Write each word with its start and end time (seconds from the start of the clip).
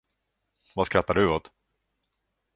Vad 0.75 0.87
skrattar 0.87 1.13
du 1.13 1.29
åt? 1.31 1.51